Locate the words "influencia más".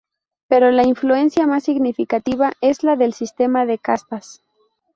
0.81-1.63